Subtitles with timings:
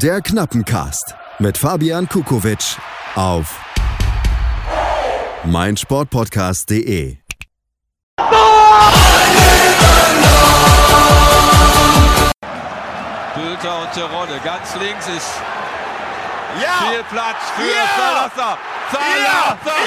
[0.00, 2.76] Der Knappencast mit Fabian Kukowitsch
[3.14, 3.60] auf
[5.44, 7.18] meinsportpodcast.de.
[13.34, 14.40] Bülter und Terodde.
[14.44, 15.28] Ganz links ist
[16.60, 16.88] Ja!
[16.90, 17.86] viel Platz für Ja!
[17.96, 18.58] Salazar.
[18.92, 19.82] Salazar.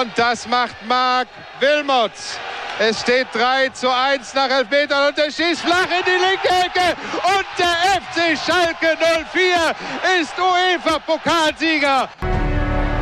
[0.00, 1.28] Und das macht Marc
[1.60, 2.38] Wilmots.
[2.78, 6.96] Es steht 3 zu 1 nach Elfmetern und er schießt flach in die linke Ecke.
[7.22, 8.98] Und der FC Schalke
[9.32, 9.74] 04
[10.20, 12.08] ist UEFA-Pokalsieger.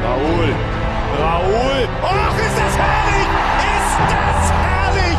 [0.04, 0.54] Raoul.
[1.18, 1.88] Raoul.
[2.02, 3.28] Och, ist das herrlich!
[3.78, 5.18] Ist das herrlich!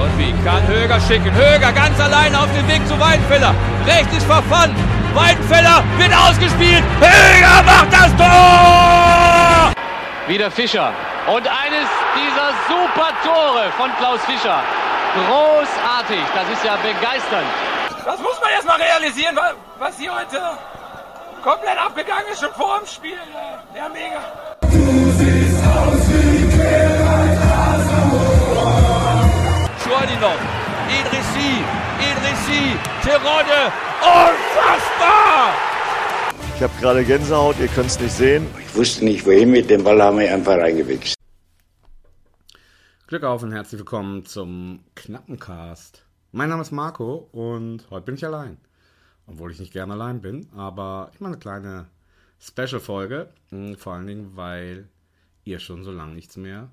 [0.00, 1.34] Und wie kann Höger schicken?
[1.34, 3.54] Höger ganz allein auf dem Weg zu Weidenfeller.
[3.86, 4.76] Rechts ist verfangen.
[5.14, 6.84] Weidenfeller wird ausgespielt.
[7.00, 9.72] Höger macht das Tor!
[10.28, 10.92] Wieder Fischer.
[11.26, 14.60] Und eines dieser super Tore von Klaus Fischer.
[15.14, 16.20] Großartig.
[16.34, 17.46] Das ist ja begeisternd.
[18.04, 20.40] Das muss man erst mal realisieren, wa- was hier heute
[21.42, 23.12] komplett abgegangen ist, schon vor dem Spiel.
[23.14, 24.18] äh, Ja, mega.
[29.82, 30.38] Schwerdinov.
[30.88, 31.50] Idrissi.
[32.10, 32.76] Idrissi.
[33.02, 33.72] Terodde.
[34.02, 35.52] Unfassbar!
[36.62, 38.46] Ich habe gerade Gänsehaut, ihr könnt es nicht sehen.
[38.60, 41.16] Ich wusste nicht wohin mit dem Ball, haben wir einfach reingewichst.
[43.08, 46.06] Glück auf und herzlich willkommen zum Knappencast.
[46.30, 48.58] Mein Name ist Marco und heute bin ich allein.
[49.26, 51.86] Obwohl ich nicht gerne allein bin, aber ich mache eine kleine
[52.38, 53.30] Special-Folge.
[53.50, 54.88] mh, Vor allen Dingen, weil
[55.42, 56.70] ihr schon so lange nichts mehr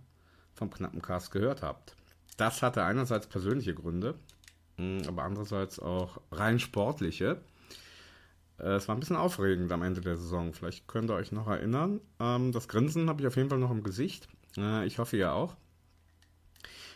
[0.53, 1.95] vom Knappencast gehört habt.
[2.37, 4.13] Das hatte einerseits persönliche Gründe,
[4.77, 7.41] mh, aber andererseits auch rein sportliche.
[8.59, 10.53] Äh, Es war ein bisschen aufregend am Ende der Saison.
[10.53, 12.01] Vielleicht könnt ihr euch noch erinnern.
[12.19, 14.27] Ähm, Das Grinsen habe ich auf jeden Fall noch im Gesicht.
[14.57, 15.55] Äh, Ich hoffe, ihr auch.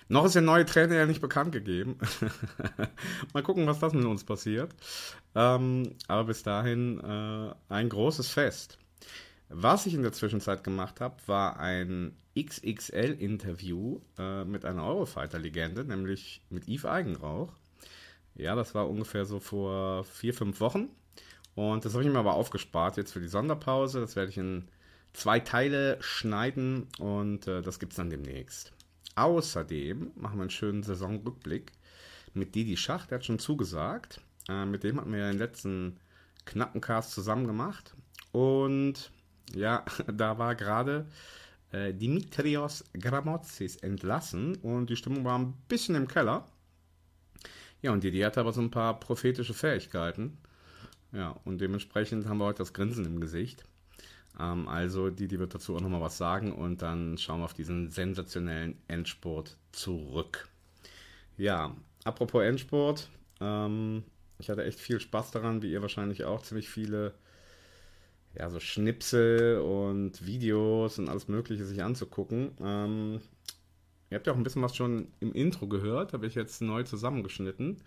[0.10, 1.98] Noch ist der neue Trainer ja nicht bekannt gegeben.
[3.34, 4.74] Mal gucken, was das mit uns passiert.
[5.34, 8.78] Ähm, aber bis dahin äh, ein großes Fest.
[9.50, 14.00] Was ich in der Zwischenzeit gemacht habe, war ein XXL-Interview
[14.46, 17.54] mit einer Eurofighter-Legende, nämlich mit Yves Eigenrauch.
[18.34, 20.90] Ja, das war ungefähr so vor vier, fünf Wochen.
[21.56, 24.00] Und das habe ich mir aber aufgespart jetzt für die Sonderpause.
[24.00, 24.68] Das werde ich in
[25.14, 28.74] zwei Teile schneiden und äh, das gibt es dann demnächst.
[29.16, 31.72] Außerdem machen wir einen schönen Saisonrückblick
[32.34, 34.22] mit Didi Schach, der hat schon zugesagt.
[34.50, 36.00] Äh, mit dem hatten wir ja den letzten
[36.46, 37.96] knappen Cast zusammen gemacht.
[38.32, 39.12] Und
[39.54, 41.06] ja, da war gerade
[41.72, 46.48] äh, Dimitrios Gramotzis entlassen und die Stimmung war ein bisschen im Keller.
[47.82, 50.38] Ja, und Didi hatte aber so ein paar prophetische Fähigkeiten.
[51.14, 53.64] Ja, und dementsprechend haben wir heute das Grinsen im Gesicht.
[54.40, 57.90] Ähm, also, Didi wird dazu auch nochmal was sagen und dann schauen wir auf diesen
[57.90, 60.50] sensationellen Endspurt zurück.
[61.38, 63.10] Ja, apropos Endspurt,
[63.40, 64.04] ähm,
[64.40, 67.14] ich hatte echt viel Spaß daran, wie ihr wahrscheinlich auch, ziemlich viele
[68.36, 72.52] ja, so Schnipsel und Videos und alles Mögliche sich anzugucken.
[72.60, 73.22] Ähm,
[74.10, 76.84] ihr habt ja auch ein bisschen was schon im Intro gehört, habe ich jetzt neu
[76.84, 77.82] zusammengeschnitten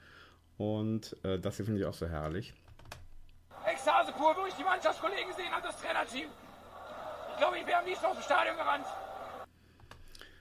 [0.58, 2.54] und äh, das hier finde ich auch so herrlich.
[3.86, 6.26] Ekstase pur, wo ich die Mannschaftskollegen gesehen habe, das Trainerteam.
[7.30, 8.86] Ich glaube, ich wäre am liebsten aus dem Stadion gerannt.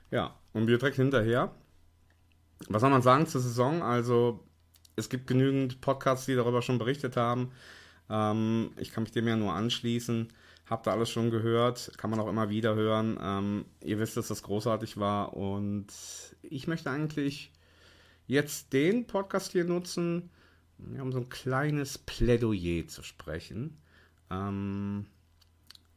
[0.09, 1.51] Ja, und wir direkt hinterher.
[2.69, 3.83] Was soll man sagen zur Saison?
[3.83, 4.43] Also,
[4.95, 7.51] es gibt genügend Podcasts, die darüber schon berichtet haben.
[8.09, 10.33] Ähm, ich kann mich dem ja nur anschließen.
[10.67, 13.19] Habt ihr alles schon gehört, kann man auch immer wieder hören.
[13.21, 15.85] Ähm, ihr wisst, dass das großartig war und
[16.41, 17.51] ich möchte eigentlich
[18.25, 20.31] jetzt den Podcast hier nutzen,
[20.77, 23.77] um so ein kleines Plädoyer zu sprechen.
[24.29, 25.05] Ähm,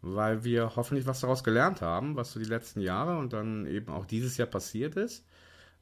[0.01, 3.93] weil wir hoffentlich was daraus gelernt haben, was so die letzten Jahre und dann eben
[3.93, 5.25] auch dieses Jahr passiert ist,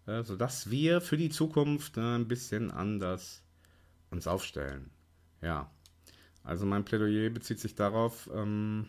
[0.06, 3.42] äh, sodass wir für die Zukunft äh, ein bisschen anders
[4.10, 4.90] uns aufstellen.
[5.42, 5.70] Ja,
[6.44, 8.86] also mein Plädoyer bezieht sich darauf, ähm,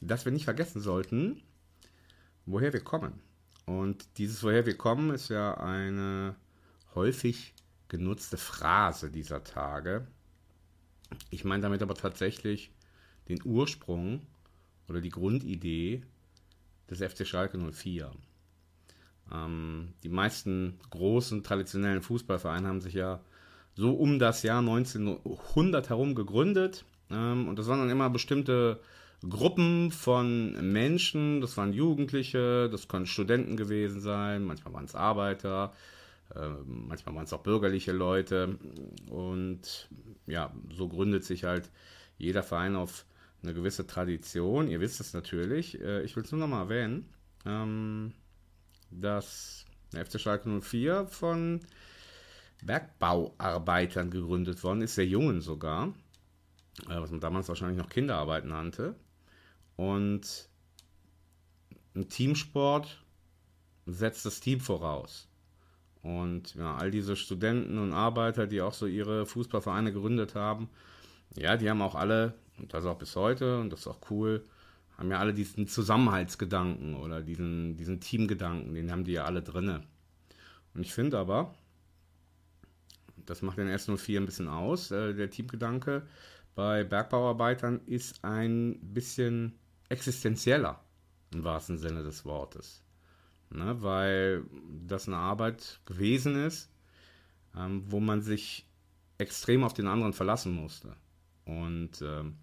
[0.00, 1.42] dass wir nicht vergessen sollten,
[2.46, 3.20] woher wir kommen.
[3.66, 6.34] Und dieses woher wir kommen ist ja eine
[6.94, 7.54] häufig
[7.90, 10.06] genutzte Phrase dieser Tage.
[11.28, 12.70] Ich meine damit aber tatsächlich
[13.28, 14.22] den Ursprung
[14.88, 16.02] oder die Grundidee
[16.88, 18.10] des FC Schalke 04.
[19.32, 23.20] Ähm, die meisten großen traditionellen Fußballvereine haben sich ja
[23.74, 26.84] so um das Jahr 1900 herum gegründet.
[27.10, 28.80] Ähm, und das waren dann immer bestimmte
[29.28, 31.40] Gruppen von Menschen.
[31.40, 35.72] Das waren Jugendliche, das können Studenten gewesen sein, manchmal waren es Arbeiter,
[36.64, 38.58] manchmal waren es auch bürgerliche Leute.
[39.08, 39.88] Und
[40.26, 41.70] ja, so gründet sich halt
[42.18, 43.04] jeder Verein auf
[43.42, 44.68] eine gewisse Tradition.
[44.68, 45.80] Ihr wisst es natürlich.
[45.80, 47.08] Äh, ich will es nur nochmal erwähnen,
[47.46, 48.12] ähm,
[48.90, 51.60] dass der FC Schalke 04 von
[52.62, 55.94] Bergbauarbeitern gegründet worden ist, sehr jungen sogar,
[56.88, 58.94] äh, was man damals wahrscheinlich noch Kinderarbeit nannte.
[59.76, 60.48] Und
[61.94, 63.02] ein Teamsport
[63.86, 65.29] setzt das Team voraus.
[66.02, 70.68] Und ja, all diese Studenten und Arbeiter, die auch so ihre Fußballvereine gegründet haben,
[71.36, 74.44] ja, die haben auch alle, und das auch bis heute, und das ist auch cool,
[74.96, 79.82] haben ja alle diesen Zusammenhaltsgedanken oder diesen, diesen Teamgedanken, den haben die ja alle drinne.
[80.74, 81.54] Und ich finde aber,
[83.26, 86.02] das macht den S04 ein bisschen aus, äh, der Teamgedanke
[86.54, 89.58] bei Bergbauarbeitern ist ein bisschen
[89.88, 90.80] existenzieller,
[91.32, 92.82] im wahrsten Sinne des Wortes.
[93.52, 94.44] Ne, weil
[94.86, 96.70] das eine Arbeit gewesen ist,
[97.56, 98.64] ähm, wo man sich
[99.18, 100.94] extrem auf den anderen verlassen musste.
[101.44, 102.36] Und ähm,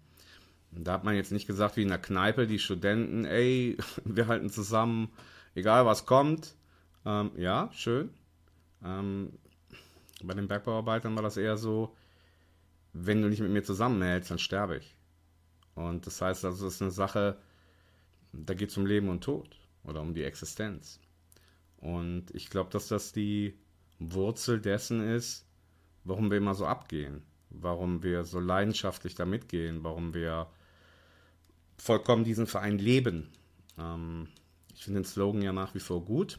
[0.70, 4.50] da hat man jetzt nicht gesagt, wie in der Kneipe, die Studenten, ey, wir halten
[4.50, 5.10] zusammen,
[5.54, 6.54] egal was kommt.
[7.06, 8.10] Ähm, ja, schön.
[8.84, 9.32] Ähm,
[10.22, 11.96] bei den Bergbauarbeitern war das eher so,
[12.92, 14.94] wenn du nicht mit mir zusammenhältst, dann sterbe ich.
[15.74, 17.38] Und das heißt, also, das ist eine Sache,
[18.32, 19.58] da geht es um Leben und Tod
[19.88, 21.00] oder um die Existenz.
[21.78, 23.54] Und ich glaube, dass das die
[23.98, 25.46] Wurzel dessen ist,
[26.04, 30.48] warum wir immer so abgehen, warum wir so leidenschaftlich da mitgehen, warum wir
[31.76, 33.28] vollkommen diesen Verein leben.
[33.78, 34.28] Ähm,
[34.74, 36.38] ich finde den Slogan ja nach wie vor gut,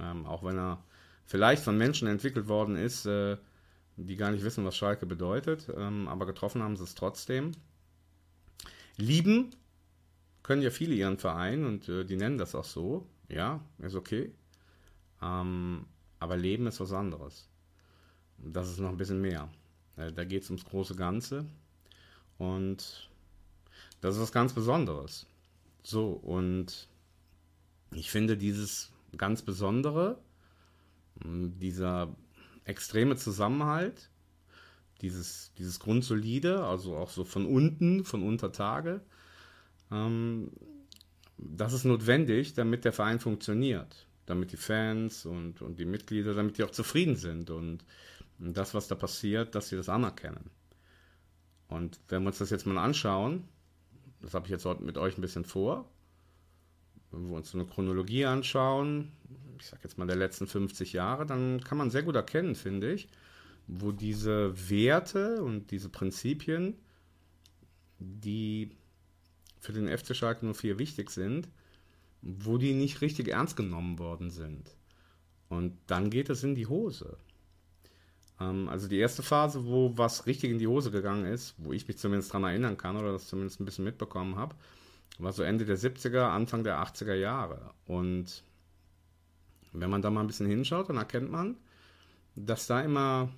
[0.00, 0.82] ähm, auch wenn er
[1.26, 3.36] vielleicht von Menschen entwickelt worden ist, äh,
[3.96, 7.52] die gar nicht wissen, was Schalke bedeutet, ähm, aber getroffen haben sie es trotzdem.
[8.96, 9.54] Lieben
[10.42, 13.06] können ja viele ihren Verein und äh, die nennen das auch so.
[13.28, 14.32] Ja, ist okay.
[15.22, 15.86] Ähm,
[16.18, 17.48] aber Leben ist was anderes.
[18.38, 19.48] Das ist noch ein bisschen mehr.
[19.96, 21.46] Äh, da geht es ums große Ganze.
[22.38, 23.10] Und
[24.00, 25.26] das ist was ganz Besonderes.
[25.82, 26.88] So, und
[27.92, 30.18] ich finde dieses ganz Besondere,
[31.24, 32.14] dieser
[32.64, 34.10] extreme Zusammenhalt,
[35.02, 39.00] dieses, dieses Grundsolide, also auch so von unten, von Untertage,
[39.90, 40.50] ähm,
[41.38, 46.58] das ist notwendig, damit der Verein funktioniert, damit die Fans und, und die Mitglieder, damit
[46.58, 47.84] die auch zufrieden sind und,
[48.42, 50.48] das, was da passiert, dass sie das anerkennen.
[51.68, 53.44] Und wenn wir uns das jetzt mal anschauen,
[54.22, 55.86] das habe ich jetzt heute mit euch ein bisschen vor,
[57.10, 59.12] wenn wir uns so eine Chronologie anschauen,
[59.58, 62.92] ich sage jetzt mal der letzten 50 Jahre, dann kann man sehr gut erkennen, finde
[62.94, 63.08] ich,
[63.66, 66.76] wo diese Werte und diese Prinzipien,
[67.98, 68.70] die
[69.60, 71.48] für den FC Schalke 04 wichtig sind,
[72.22, 74.76] wo die nicht richtig ernst genommen worden sind.
[75.48, 77.16] Und dann geht es in die Hose.
[78.40, 81.86] Ähm, also die erste Phase, wo was richtig in die Hose gegangen ist, wo ich
[81.86, 84.54] mich zumindest daran erinnern kann oder das zumindest ein bisschen mitbekommen habe,
[85.18, 87.74] war so Ende der 70er, Anfang der 80er Jahre.
[87.86, 88.42] Und
[89.72, 91.56] wenn man da mal ein bisschen hinschaut, dann erkennt man,
[92.34, 93.30] dass da immer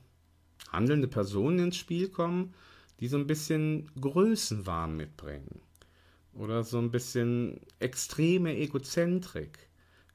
[0.70, 2.54] handelnde Personen ins Spiel kommen,
[3.00, 5.60] die so ein bisschen Größenwahn mitbringen.
[6.34, 9.68] Oder so ein bisschen extreme Egozentrik.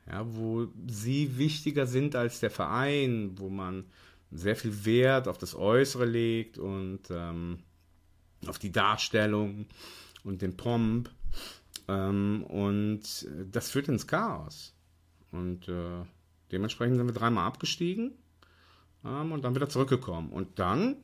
[0.07, 3.85] Ja, wo sie wichtiger sind als der Verein, wo man
[4.31, 7.59] sehr viel Wert auf das Äußere legt und ähm,
[8.45, 9.65] auf die Darstellung
[10.23, 11.09] und den Pomp.
[11.87, 14.73] Ähm, und das führt ins Chaos.
[15.31, 16.03] Und äh,
[16.51, 18.13] dementsprechend sind wir dreimal abgestiegen
[19.05, 20.31] ähm, und dann wieder zurückgekommen.
[20.31, 20.97] Und dann,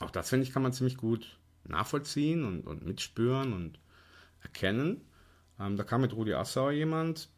[0.00, 3.78] auch das finde ich, kann man ziemlich gut nachvollziehen und, und mitspüren und
[4.42, 5.00] erkennen.
[5.60, 7.28] Ähm, da kam mit Rudi Assauer jemand,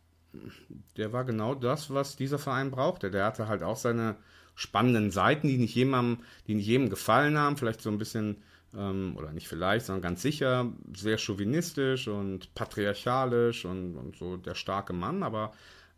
[0.96, 3.10] der war genau das, was dieser Verein brauchte.
[3.10, 4.16] Der hatte halt auch seine
[4.54, 8.42] spannenden Seiten, die nicht jemandem, die nicht jedem gefallen haben, vielleicht so ein bisschen
[8.76, 14.54] ähm, oder nicht vielleicht, sondern ganz sicher, sehr chauvinistisch und patriarchalisch und, und so der
[14.54, 15.52] starke Mann, aber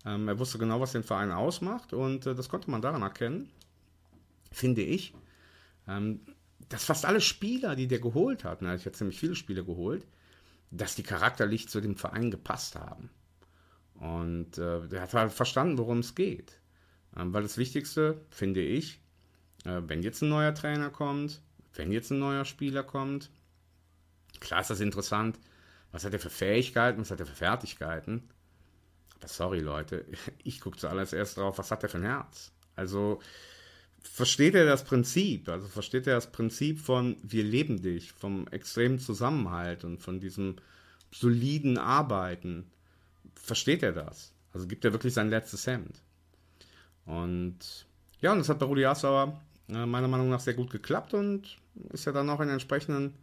[0.05, 3.51] ähm, er wusste genau, was den Verein ausmacht und äh, das konnte man daran erkennen,
[4.53, 5.15] finde ich,
[5.89, 6.21] ähm,
[6.69, 10.07] dass fast alle Spieler, die der geholt hat, na, ich habe ziemlich viele Spiele geholt,
[10.71, 13.11] dass die charakterlich zu dem Verein gepasst haben.
[13.95, 16.61] Und äh, der hat halt verstanden, worum es geht.
[17.17, 19.01] Ähm, weil das Wichtigste, finde ich,
[19.65, 21.41] äh, wenn jetzt ein neuer Trainer kommt,
[21.75, 23.31] wenn jetzt ein neuer Spieler kommt,
[24.41, 25.39] klar ist das interessant,
[25.93, 28.29] was hat er für Fähigkeiten, was hat er für Fertigkeiten.
[29.19, 30.05] Aber sorry, Leute,
[30.45, 32.53] ich gucke zuallererst erst drauf, was hat er für ein Herz.
[32.75, 33.21] Also
[34.13, 38.99] versteht er das Prinzip, also versteht er das Prinzip von wir leben dich, vom extremen
[38.99, 40.57] Zusammenhalt und von diesem
[41.11, 42.71] soliden Arbeiten.
[43.35, 44.33] Versteht er das?
[44.53, 46.03] Also gibt er wirklich sein letztes Hemd.
[47.05, 47.87] Und
[48.21, 51.59] ja, und das hat bei Rudi Assauer äh, meiner Meinung nach sehr gut geklappt und
[51.93, 53.15] ist ja dann auch in entsprechenden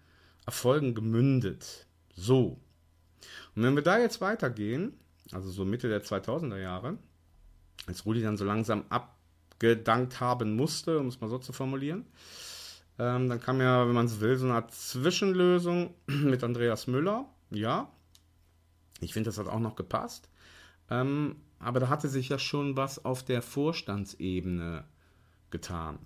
[0.46, 1.88] Erfolgen gemündet.
[2.16, 2.60] So.
[3.56, 4.94] Und wenn wir da jetzt weitergehen,
[5.32, 6.98] also so Mitte der 2000er Jahre,
[7.88, 8.86] als Rudi dann so langsam
[9.60, 12.06] gedankt haben musste, um es mal so zu formulieren.
[13.00, 17.26] Ähm, dann kam ja, wenn man es will, so eine Art Zwischenlösung mit Andreas Müller.
[17.50, 17.90] Ja,
[19.00, 20.30] ich finde, das hat auch noch gepasst.
[20.90, 24.84] Ähm, aber da hatte sich ja schon was auf der Vorstandsebene
[25.50, 26.00] getan.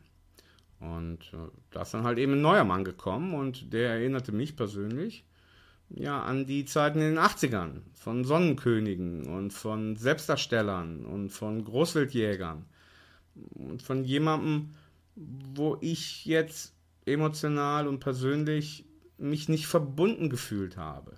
[0.79, 4.55] Und äh, da ist dann halt eben ein neuer Mann gekommen und der erinnerte mich
[4.55, 5.25] persönlich
[5.89, 12.65] ja an die Zeiten in den 80ern von Sonnenkönigen und von Selbstdarstellern und von Großwildjägern
[13.53, 14.75] und von jemandem,
[15.15, 16.75] wo ich jetzt
[17.05, 18.85] emotional und persönlich
[19.17, 21.17] mich nicht verbunden gefühlt habe.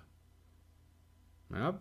[1.50, 1.78] Ja,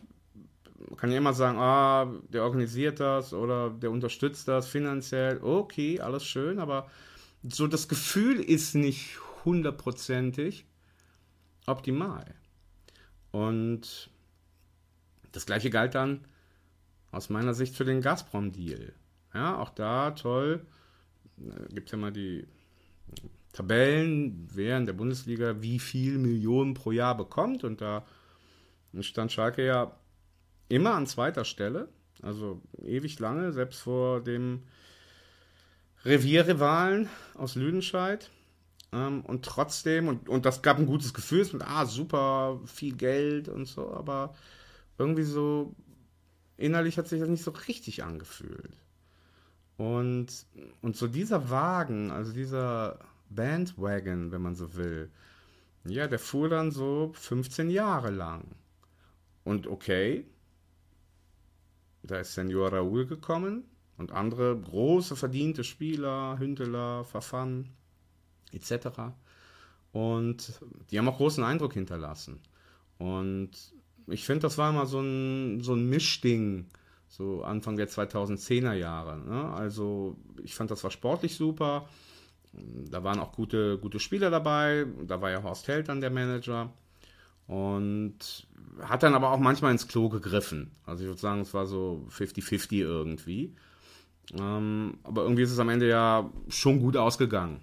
[0.87, 5.39] man kann ja immer sagen, ah, der organisiert das oder der unterstützt das finanziell.
[5.41, 6.89] Okay, alles schön, aber
[7.43, 10.65] so das Gefühl ist nicht hundertprozentig
[11.65, 12.25] optimal.
[13.31, 14.09] Und
[15.31, 16.25] das gleiche galt dann
[17.11, 18.93] aus meiner Sicht für den Gazprom-Deal.
[19.33, 20.65] Ja, auch da toll.
[21.69, 22.47] Gibt es ja mal die
[23.53, 27.63] Tabellen, wer in der Bundesliga wie viel Millionen pro Jahr bekommt.
[27.63, 28.05] Und da
[28.99, 29.95] stand Schalke ja
[30.67, 31.89] immer an zweiter Stelle.
[32.21, 34.63] Also ewig lange, selbst vor dem
[36.03, 38.29] Revierrivalen aus Lüdenscheid.
[38.91, 43.47] Ähm, und trotzdem, und, und das gab ein gutes Gefühl, mit, ah, super, viel Geld
[43.47, 44.35] und so, aber
[44.97, 45.75] irgendwie so
[46.57, 48.75] innerlich hat sich das nicht so richtig angefühlt.
[49.79, 50.45] Und,
[50.81, 55.09] und so dieser Wagen, also dieser Bandwagon, wenn man so will,
[55.85, 58.43] ja, der fuhr dann so 15 Jahre lang.
[59.45, 60.25] Und okay,
[62.03, 63.63] da ist Senor Raoul gekommen
[63.97, 67.69] und andere große verdiente Spieler, Hünteler, Verfan
[68.51, 69.13] etc.
[69.93, 70.59] Und
[70.91, 72.41] die haben auch großen Eindruck hinterlassen.
[72.97, 73.51] Und
[74.07, 76.65] ich finde, das war immer so ein, so ein Mischding,
[77.09, 79.17] so Anfang der 2010er Jahre.
[79.17, 79.51] Ne?
[79.53, 81.89] Also ich fand, das war sportlich super.
[82.53, 84.85] Da waren auch gute, gute Spieler dabei.
[85.05, 86.71] Da war ja Horst Held dann der Manager.
[87.47, 88.47] Und
[88.81, 90.71] hat dann aber auch manchmal ins Klo gegriffen.
[90.85, 93.55] Also ich würde sagen, es war so 50-50 irgendwie.
[94.39, 97.61] Ähm, aber irgendwie ist es am Ende ja schon gut ausgegangen.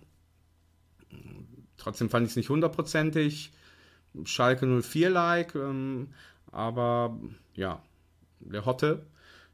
[1.76, 3.52] Trotzdem fand ich es nicht hundertprozentig.
[4.24, 5.54] Schalke 04-like.
[5.54, 6.08] Ähm,
[6.50, 7.16] aber
[7.54, 7.80] ja,
[8.40, 9.06] der Hotte,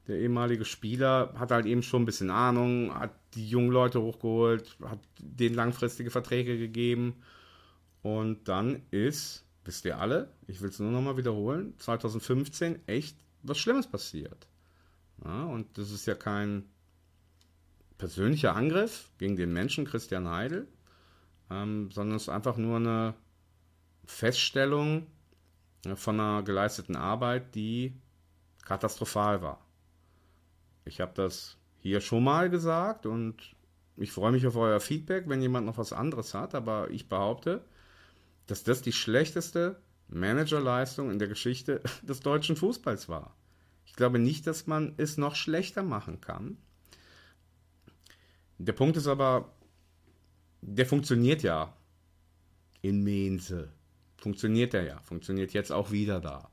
[0.08, 4.76] der ehemalige Spieler, hat halt eben schon ein bisschen Ahnung, hat die jungen Leute hochgeholt,
[4.84, 7.22] hat denen langfristige Verträge gegeben.
[8.02, 13.58] Und dann ist wisst ihr alle, ich will es nur nochmal wiederholen, 2015 echt was
[13.58, 14.46] Schlimmes passiert.
[15.24, 16.64] Ja, und das ist ja kein
[17.98, 20.66] persönlicher Angriff gegen den Menschen Christian Heidel,
[21.50, 23.14] ähm, sondern es ist einfach nur eine
[24.04, 25.06] Feststellung
[25.94, 27.94] von einer geleisteten Arbeit, die
[28.64, 29.64] katastrophal war.
[30.84, 33.54] Ich habe das hier schon mal gesagt und
[33.96, 37.64] ich freue mich auf euer Feedback, wenn jemand noch was anderes hat, aber ich behaupte,
[38.46, 43.36] dass das die schlechteste Managerleistung in der Geschichte des deutschen Fußballs war.
[43.84, 46.56] Ich glaube nicht, dass man es noch schlechter machen kann.
[48.58, 49.52] Der Punkt ist aber,
[50.60, 51.76] der funktioniert ja
[52.80, 53.72] in Mense.
[54.16, 55.00] Funktioniert er ja.
[55.00, 56.50] Funktioniert jetzt auch wieder da.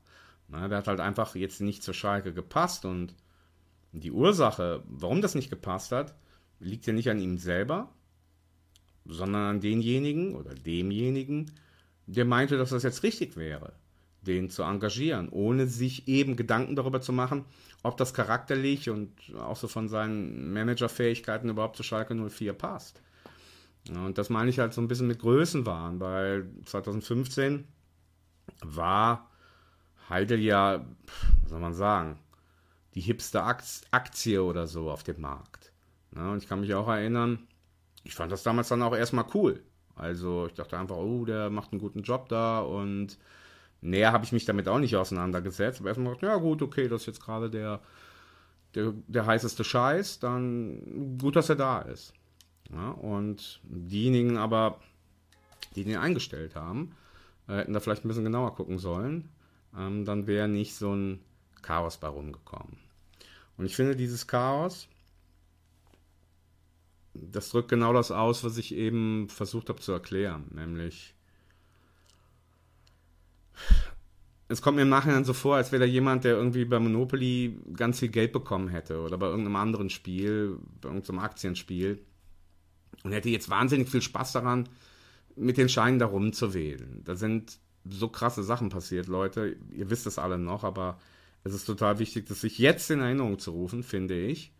[0.48, 3.14] Na, der hat halt einfach jetzt nicht zur Schalke gepasst und
[3.92, 6.14] die Ursache, warum das nicht gepasst hat,
[6.60, 7.92] liegt ja nicht an ihm selber,
[9.04, 11.50] sondern an denjenigen oder demjenigen,
[12.06, 13.72] der meinte, dass das jetzt richtig wäre,
[14.22, 17.44] den zu engagieren, ohne sich eben Gedanken darüber zu machen,
[17.82, 23.00] ob das charakterlich und auch so von seinen Managerfähigkeiten überhaupt zu Schalke 04 passt.
[23.88, 27.64] Und das meine ich halt so ein bisschen mit Größenwahn, weil 2015
[28.62, 29.30] war
[30.08, 30.84] Heidel ja,
[31.42, 32.18] was soll man sagen,
[32.94, 35.72] die hipste Aktie oder so auf dem Markt.
[36.14, 37.46] und ich kann mich auch erinnern,
[38.04, 39.62] ich fand das damals dann auch erstmal cool.
[39.94, 43.18] Also ich dachte einfach, oh, der macht einen guten Job da und
[43.82, 45.80] näher habe ich mich damit auch nicht auseinandergesetzt.
[45.80, 47.80] Aber erstmal gedacht, ja gut, okay, das ist jetzt gerade der,
[48.74, 52.14] der, der heißeste Scheiß, dann gut, dass er da ist.
[52.72, 54.80] Ja, und diejenigen aber,
[55.74, 56.94] die den eingestellt haben,
[57.48, 59.28] äh, hätten da vielleicht ein bisschen genauer gucken sollen.
[59.76, 61.20] Ähm, dann wäre nicht so ein
[61.62, 62.78] Chaos bei rumgekommen.
[63.56, 64.88] Und ich finde, dieses Chaos
[67.14, 71.14] das drückt genau das aus, was ich eben versucht habe zu erklären, nämlich
[74.48, 77.60] es kommt mir im Nachhinein so vor, als wäre da jemand, der irgendwie bei Monopoly
[77.76, 82.04] ganz viel Geld bekommen hätte oder bei irgendeinem anderen Spiel, bei irgendeinem Aktienspiel
[83.04, 84.68] und hätte jetzt wahnsinnig viel Spaß daran,
[85.36, 87.02] mit den Scheinen da rumzuwählen.
[87.04, 89.56] Da sind so krasse Sachen passiert, Leute.
[89.72, 90.98] Ihr wisst es alle noch, aber
[91.44, 94.52] es ist total wichtig, das sich jetzt in Erinnerung zu rufen, finde ich,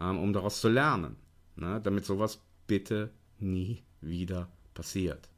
[0.00, 1.16] ähm, um daraus zu lernen.
[1.56, 5.28] ne, damit sowas bitte nie wieder passiert.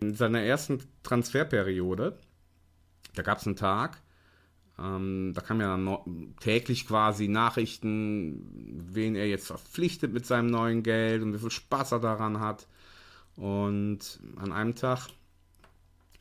[0.00, 2.18] In seiner ersten Transferperiode,
[3.14, 4.00] da gab es einen Tag,
[4.78, 6.04] ähm, da kamen ja no
[6.40, 11.92] täglich quasi Nachrichten, wen er jetzt verpflichtet mit seinem neuen Geld und wie viel Spaß
[11.92, 12.66] er daran hat.
[13.36, 15.08] Und an einem Tag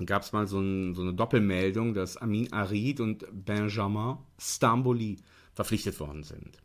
[0.06, 5.18] gab es mal so, ein, so, eine Doppelmeldung, dass Amin Arid und Benjamin Stamboli
[5.54, 6.58] verpflichtet worden sind.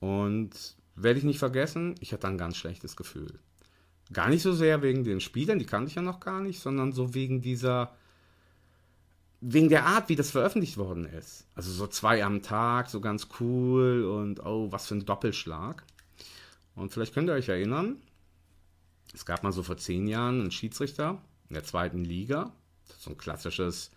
[0.00, 3.38] Und werde ich nicht vergessen, ich hatte ein ganz schlechtes Gefühl.
[4.12, 6.92] Gar nicht so sehr wegen den Spielern, die kannte ich ja noch gar nicht, sondern
[6.92, 7.94] so wegen dieser,
[9.40, 11.46] wegen der Art, wie das veröffentlicht worden ist.
[11.54, 15.84] Also so zwei am Tag, so ganz cool und oh, was für ein Doppelschlag.
[16.74, 17.96] Und vielleicht könnt ihr euch erinnern,
[19.12, 22.52] es gab mal so vor zehn Jahren einen Schiedsrichter in der zweiten Liga,
[22.98, 23.90] so ein klassisches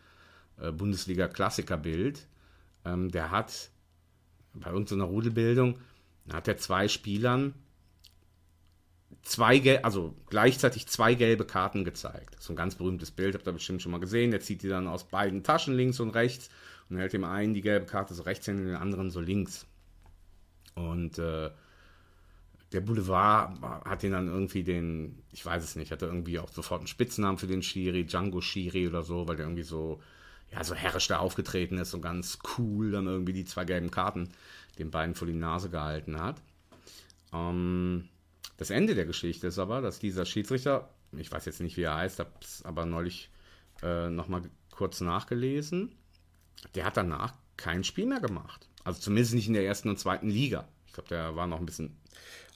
[0.60, 2.28] äh, Bundesliga-Klassikerbild.
[2.86, 3.70] Ähm, der hat
[4.54, 5.80] bei irgendeiner Rudelbildung,
[6.32, 7.54] hat er zwei Spielern
[9.24, 12.42] zwei, also gleichzeitig zwei gelbe Karten gezeigt.
[12.42, 14.32] So ein ganz berühmtes Bild, habt ihr bestimmt schon mal gesehen.
[14.32, 16.50] Der zieht die dann aus beiden Taschen links und rechts
[16.90, 19.66] und hält dem einen die gelbe Karte so rechts hin und den anderen so links.
[20.76, 21.50] Und äh,
[22.72, 26.52] der Boulevard hat ihn dann irgendwie den, ich weiß es nicht, hat er irgendwie auch
[26.52, 30.02] sofort einen Spitznamen für den Schiri, Django Schiri oder so, weil der irgendwie so,
[30.52, 34.30] ja, so herrisch da aufgetreten ist und ganz cool dann irgendwie die zwei gelben Karten
[34.78, 36.42] den beiden vor die Nase gehalten hat.
[37.34, 38.08] Ähm,
[38.58, 41.96] das Ende der Geschichte ist aber, dass dieser Schiedsrichter, ich weiß jetzt nicht, wie er
[41.96, 43.30] heißt, habe es aber neulich
[43.82, 45.96] äh, nochmal kurz nachgelesen,
[46.76, 48.68] der hat danach kein Spiel mehr gemacht.
[48.84, 50.68] Also zumindest nicht in der ersten und zweiten Liga.
[50.88, 51.98] Ich glaube, der war noch ein bisschen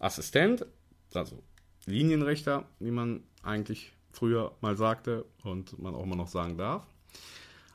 [0.04, 0.66] Assistent,
[1.14, 1.42] also
[1.86, 6.86] Linienrichter, wie man eigentlich früher mal sagte und man auch immer noch sagen darf.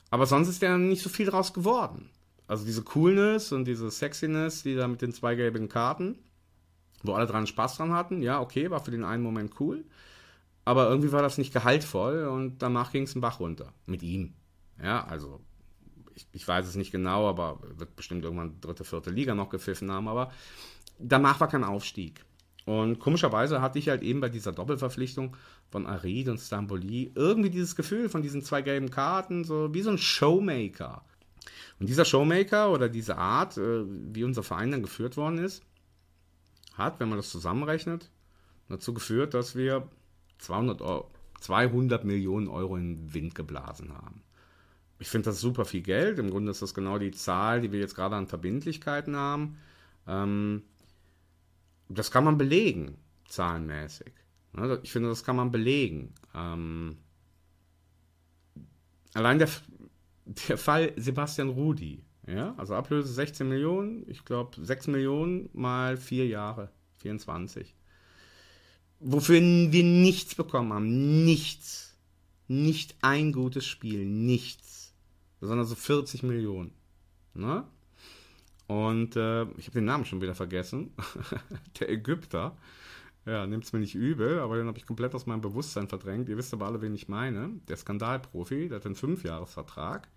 [0.09, 2.09] Aber sonst ist der nicht so viel draus geworden.
[2.47, 6.17] Also diese Coolness und diese Sexiness, die da mit den zwei gelben Karten,
[7.03, 8.23] wo alle dran Spaß dran hatten.
[8.23, 9.85] Ja, okay, war für den einen Moment cool.
[10.65, 13.73] Aber irgendwie war das nicht gehaltvoll und danach ging es den Bach runter.
[13.85, 14.33] Mit ihm.
[14.81, 15.41] Ja, also
[16.15, 19.91] ich, ich, weiß es nicht genau, aber wird bestimmt irgendwann dritte, vierte Liga noch gepfiffen
[19.91, 20.07] haben.
[20.07, 20.31] Aber
[20.99, 22.25] danach war kein Aufstieg.
[22.65, 25.35] Und komischerweise hatte ich halt eben bei dieser Doppelverpflichtung
[25.71, 29.89] von Arid und Stamboli irgendwie dieses Gefühl von diesen zwei gelben Karten, so wie so
[29.89, 31.03] ein Showmaker.
[31.79, 35.63] Und dieser Showmaker oder diese Art, äh, wie unser Verein dann geführt worden ist,
[36.73, 38.11] hat, wenn man das zusammenrechnet,
[38.67, 39.87] dazu geführt, dass wir
[40.37, 41.09] 200, Euro,
[41.41, 44.21] 200 Millionen Euro in den Wind geblasen haben.
[44.99, 46.19] Ich finde das super viel Geld.
[46.19, 49.57] Im Grunde ist das genau die Zahl, die wir jetzt gerade an Verbindlichkeiten haben.
[50.07, 50.63] Ähm,
[51.89, 52.97] das kann man belegen,
[53.27, 54.13] zahlenmäßig.
[54.83, 56.13] Ich finde, das kann man belegen.
[56.33, 56.97] Ähm,
[59.13, 59.49] allein der,
[60.47, 66.27] der Fall Sebastian Rudi ja, also Ablöse 16 Millionen, ich glaube 6 Millionen mal 4
[66.27, 67.73] Jahre, 24.
[68.99, 71.97] Wofür wir nichts bekommen haben, nichts.
[72.47, 74.93] Nicht ein gutes Spiel, nichts.
[75.39, 76.71] Sondern so 40 Millionen.
[77.33, 77.63] Ne?
[78.69, 80.91] Und äh, ich habe den Namen schon wieder vergessen.
[81.79, 82.55] der Ägypter.
[83.25, 86.29] Ja, nimmt es mir nicht übel, aber den habe ich komplett aus meinem Bewusstsein verdrängt.
[86.29, 87.49] Ihr wisst aber alle, wen ich meine.
[87.67, 90.07] Der Skandalprofi, der hat einen Fünfjahresvertrag.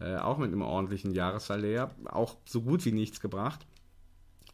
[0.00, 3.66] Äh, auch mit einem ordentlichen Jahressalär, auch so gut wie nichts gebracht.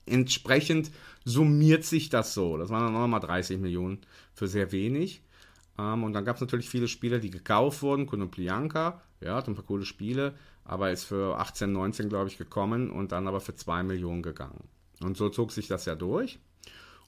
[0.04, 0.90] Entsprechend
[1.24, 2.56] summiert sich das so.
[2.56, 4.00] Das waren dann nochmal 30 Millionen
[4.32, 5.22] für sehr wenig.
[5.78, 8.06] Ähm, und dann gab es natürlich viele Spieler, die gekauft wurden.
[8.06, 10.34] Konoplianka, ja, hat ein paar coole Spiele,
[10.64, 14.64] aber ist für 18, 19, glaube ich, gekommen und dann aber für 2 Millionen gegangen.
[15.02, 16.38] Und so zog sich das ja durch.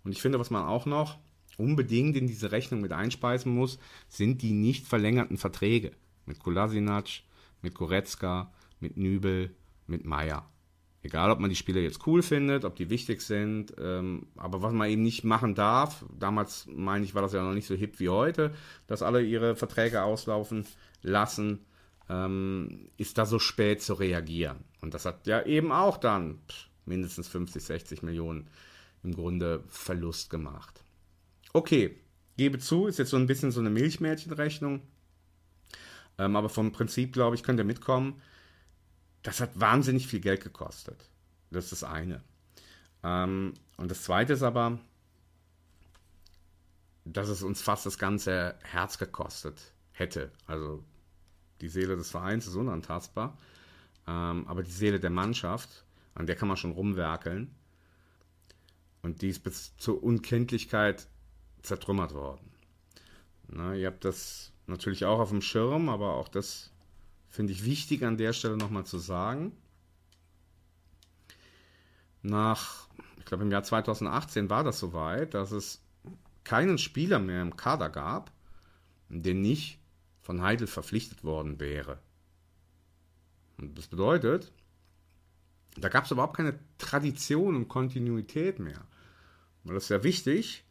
[0.04, 1.18] Und ich finde, was man auch noch
[1.56, 5.92] unbedingt in diese Rechnung mit einspeisen muss, sind die nicht verlängerten Verträge
[6.26, 7.08] mit Kolasinac,
[7.62, 9.54] mit Goretzka, mit Nübel,
[9.86, 10.48] mit Meier.
[11.02, 14.72] Egal, ob man die Spieler jetzt cool findet, ob die wichtig sind, ähm, aber was
[14.72, 18.00] man eben nicht machen darf, damals meine ich, war das ja noch nicht so hip
[18.00, 18.52] wie heute,
[18.88, 20.66] dass alle ihre Verträge auslaufen
[21.02, 21.64] lassen,
[22.08, 24.64] ähm, ist da so spät zu reagieren.
[24.80, 28.48] Und das hat ja eben auch dann pff, mindestens 50, 60 Millionen
[29.02, 30.82] im Grunde Verlust gemacht.
[31.52, 31.98] Okay,
[32.36, 34.82] gebe zu, ist jetzt so ein bisschen so eine Milchmädchenrechnung.
[36.18, 38.20] Ähm, aber vom Prinzip, glaube ich, könnt ihr mitkommen.
[39.22, 41.08] Das hat wahnsinnig viel Geld gekostet.
[41.50, 42.22] Das ist das eine.
[43.02, 44.78] Ähm, und das zweite ist aber,
[47.04, 50.32] dass es uns fast das ganze Herz gekostet hätte.
[50.46, 50.82] Also
[51.60, 53.36] die Seele des Vereins ist unantastbar.
[54.06, 57.54] Ähm, aber die Seele der Mannschaft, an der kann man schon rumwerkeln.
[59.02, 61.06] Und die ist bis zur Unkenntlichkeit
[61.62, 62.50] zertrümmert worden.
[63.48, 66.70] Na, ihr habt das natürlich auch auf dem Schirm, aber auch das
[67.28, 69.52] finde ich wichtig an der Stelle nochmal zu sagen.
[72.22, 72.88] Nach,
[73.18, 75.80] ich glaube im Jahr 2018 war das soweit, dass es
[76.42, 78.32] keinen Spieler mehr im Kader gab,
[79.08, 79.78] der nicht
[80.26, 82.00] von Heidel verpflichtet worden wäre.
[83.58, 84.52] Und das bedeutet,
[85.76, 88.84] da gab es überhaupt keine Tradition und Kontinuität mehr.
[89.62, 90.64] Und das ist ja wichtig.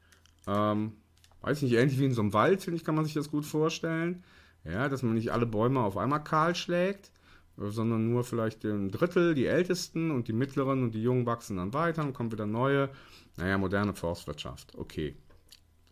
[0.46, 0.98] Ähm,
[1.40, 3.46] weiß nicht, ähnlich wie in so einem Wald, finde ich, kann man sich das gut
[3.46, 4.26] vorstellen.
[4.66, 7.12] Ja, dass man nicht alle Bäume auf einmal kahl schlägt,
[7.56, 11.72] sondern nur vielleicht ein Drittel, die Ältesten und die Mittleren und die Jungen wachsen dann
[11.72, 12.90] weiter, dann kommen wieder neue.
[13.38, 14.76] Naja, moderne Forstwirtschaft.
[14.76, 15.16] Okay.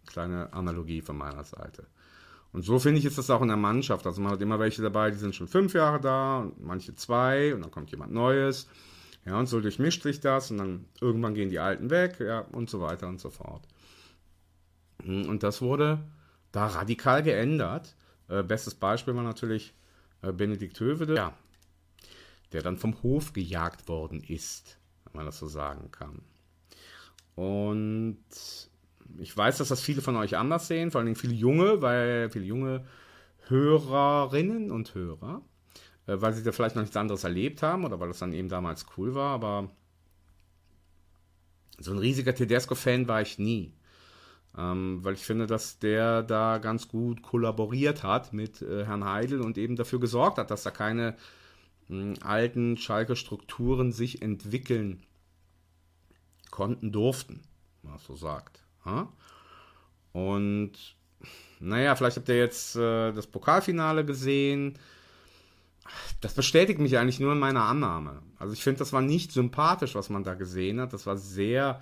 [0.05, 1.87] Kleine Analogie von meiner Seite.
[2.53, 4.05] Und so finde ich, ist das auch in der Mannschaft.
[4.05, 7.53] Also man hat immer welche dabei, die sind schon fünf Jahre da und manche zwei
[7.53, 8.67] und dann kommt jemand Neues.
[9.25, 12.69] Ja, und so durchmischt sich das und dann irgendwann gehen die Alten weg, ja, und
[12.69, 13.67] so weiter und so fort.
[15.03, 16.03] Hm, und das wurde
[16.51, 17.95] da radikal geändert.
[18.27, 19.73] Äh, bestes Beispiel war natürlich
[20.21, 21.33] äh, Benedikt Hövede, ja,
[22.51, 26.21] der dann vom Hof gejagt worden ist, wenn man das so sagen kann.
[27.35, 28.19] Und
[29.19, 32.45] ich weiß, dass das viele von euch anders sehen, vor allem viele junge, weil viele
[32.45, 32.85] junge
[33.47, 35.41] Hörerinnen und Hörer,
[36.07, 38.49] äh, weil sie da vielleicht noch nichts anderes erlebt haben oder weil das dann eben
[38.49, 39.69] damals cool war, aber
[41.79, 43.73] so ein riesiger Tedesco-Fan war ich nie.
[44.55, 49.41] Ähm, weil ich finde, dass der da ganz gut kollaboriert hat mit äh, Herrn Heidel
[49.41, 51.15] und eben dafür gesorgt hat, dass da keine
[51.87, 55.01] mh, alten Schalke-Strukturen sich entwickeln
[56.51, 57.41] konnten, durften,
[57.81, 58.62] man so sagt.
[60.11, 60.71] Und
[61.59, 64.77] naja, vielleicht habt ihr jetzt äh, das Pokalfinale gesehen.
[66.21, 68.21] Das bestätigt mich eigentlich nur in meiner Annahme.
[68.37, 70.93] Also ich finde, das war nicht sympathisch, was man da gesehen hat.
[70.93, 71.81] Das war sehr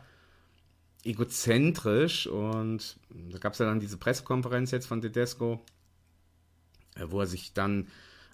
[1.03, 5.59] egozentrisch und da gab es ja dann diese Pressekonferenz jetzt von Tedesco,
[6.95, 7.87] äh, wo er sich dann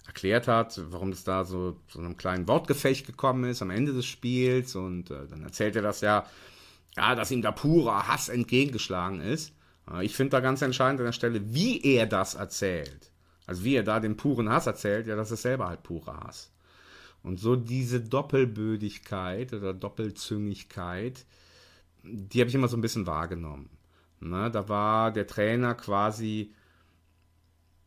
[0.06, 4.06] erklärt hat, warum es da so zu einem kleinen Wortgefecht gekommen ist am Ende des
[4.06, 6.26] Spiels und äh, dann erzählt er das ja,
[6.98, 9.52] ja, dass ihm da purer Hass entgegengeschlagen ist.
[10.02, 13.12] Ich finde da ganz entscheidend an der Stelle, wie er das erzählt.
[13.46, 16.52] Also wie er da den puren Hass erzählt, ja, das ist selber halt purer Hass.
[17.22, 21.24] Und so diese Doppelbödigkeit oder Doppelzüngigkeit,
[22.02, 23.70] die habe ich immer so ein bisschen wahrgenommen.
[24.20, 26.52] Ne, da war der Trainer quasi.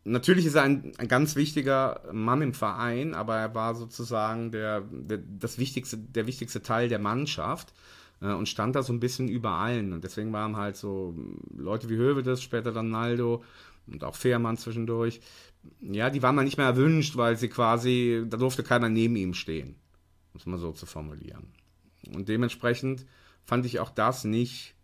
[0.06, 4.82] Natürlich ist er ein, ein ganz wichtiger Mann im Verein, aber er war sozusagen der,
[4.90, 7.74] der, das wichtigste, der wichtigste Teil der Mannschaft
[8.28, 9.94] und stand da so ein bisschen über allen.
[9.94, 11.16] Und deswegen waren halt so
[11.56, 13.44] Leute wie Hövedes, später dann Naldo
[13.88, 15.22] und auch Fehrmann zwischendurch.
[15.80, 19.34] Ja, die waren mal nicht mehr erwünscht, weil sie quasi, da durfte keiner neben ihm
[19.34, 19.76] stehen,
[20.34, 21.48] um es mal so zu formulieren.
[22.14, 23.06] Und dementsprechend
[23.44, 24.76] fand ich auch das nicht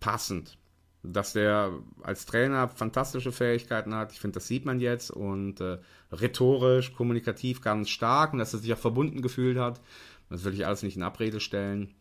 [0.00, 0.58] passend.
[1.02, 5.78] Dass der als Trainer fantastische Fähigkeiten hat, ich finde, das sieht man jetzt und äh,
[6.10, 9.80] rhetorisch, kommunikativ ganz stark und dass er sich auch verbunden gefühlt hat.
[10.28, 11.94] Das will ich alles nicht in Abrede stellen.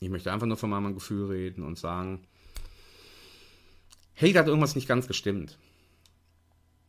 [0.00, 2.26] Ich möchte einfach nur von meinem Gefühl reden und sagen,
[4.14, 5.58] hey, da hat irgendwas nicht ganz gestimmt.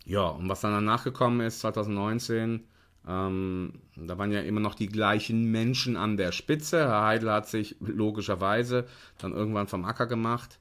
[0.06, 2.64] Ja, und was dann danach gekommen ist, 2019,
[3.08, 6.80] ähm, da waren ja immer noch die gleichen Menschen an der Spitze.
[6.80, 10.60] Herr Heidel hat sich logischerweise dann irgendwann vom Acker gemacht,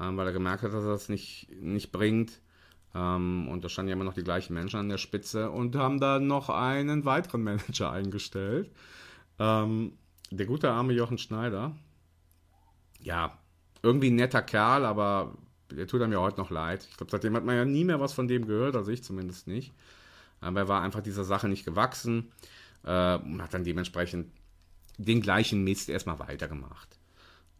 [0.00, 2.40] ähm, weil er gemerkt hat, dass er das nicht, nicht bringt.
[2.94, 6.00] Ähm, und da standen ja immer noch die gleichen Menschen an der Spitze und haben
[6.00, 8.70] dann noch einen weiteren Manager eingestellt.
[9.38, 9.92] Ähm,
[10.30, 11.76] der gute arme Jochen Schneider.
[13.00, 13.38] Ja,
[13.82, 15.34] irgendwie ein netter Kerl, aber
[15.70, 16.86] der tut einem ja heute noch leid.
[16.90, 19.46] Ich glaube, seitdem hat man ja nie mehr was von dem gehört, also ich zumindest
[19.46, 19.72] nicht.
[20.40, 22.32] Aber er war einfach dieser Sache nicht gewachsen
[22.84, 24.32] äh, und hat dann dementsprechend
[24.96, 26.98] den gleichen Mist erstmal weitergemacht.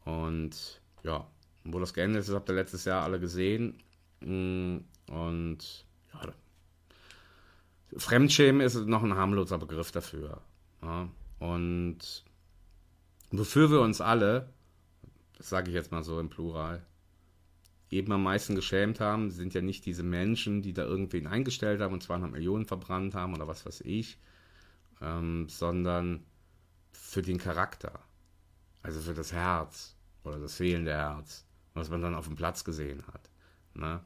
[0.04, 1.26] Und ja,
[1.64, 3.78] wo das geendet ist, habt ihr letztes Jahr alle gesehen.
[4.20, 4.78] Mm,
[5.10, 6.32] und ja,
[7.96, 10.40] Fremdschämen ist noch ein harmloser Begriff dafür.
[10.82, 11.08] Ja.
[11.38, 12.24] Und
[13.30, 14.52] wofür wir uns alle,
[15.36, 16.84] das sage ich jetzt mal so im Plural,
[17.90, 21.94] eben am meisten geschämt haben, sind ja nicht diese Menschen, die da irgendwen eingestellt haben
[21.94, 24.18] und 200 Millionen verbrannt haben oder was weiß ich,
[25.00, 26.24] ähm, sondern
[26.92, 28.00] für den Charakter.
[28.82, 33.02] Also für das Herz oder das fehlende Herz, was man dann auf dem Platz gesehen
[33.06, 33.30] hat.
[33.74, 34.00] Ne?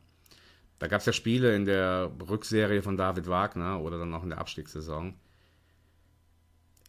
[0.79, 4.31] Da gab es ja Spiele in der Rückserie von David Wagner oder dann auch in
[4.31, 5.15] der Abstiegssaison.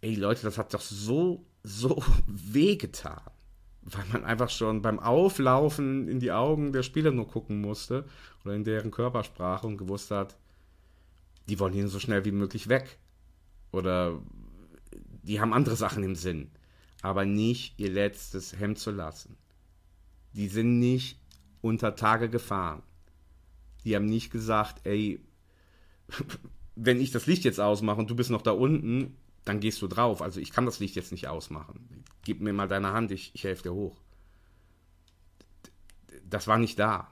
[0.01, 3.21] Ey Leute, das hat doch so, so wehgetan
[3.85, 8.05] weil man einfach schon beim Auflaufen in die Augen der Spieler nur gucken musste
[8.43, 10.37] oder in deren Körpersprache und gewusst hat,
[11.49, 12.97] die wollen hier so schnell wie möglich weg.
[13.71, 14.21] Oder
[15.23, 16.51] die haben andere Sachen im Sinn.
[17.01, 19.35] Aber nicht ihr letztes Hemd zu lassen.
[20.33, 21.19] Die sind nicht
[21.61, 22.83] unter Tage gefahren.
[23.83, 25.19] Die haben nicht gesagt, ey,
[26.75, 29.87] wenn ich das Licht jetzt ausmache und du bist noch da unten, dann gehst du
[29.87, 30.21] drauf.
[30.21, 32.03] Also ich kann das Licht jetzt nicht ausmachen.
[32.23, 33.97] Gib mir mal deine Hand, ich, ich helfe dir hoch.
[36.29, 37.11] Das war nicht da.